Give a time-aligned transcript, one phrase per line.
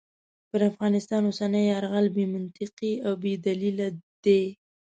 [0.49, 3.87] پر افغانستان اوسنی یرغل بې منطقې او بې دلیله
[4.25, 4.43] دی.